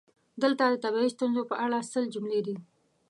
[0.41, 2.55] دلته د طبیعي ستونزو په اړه سل جملې دي: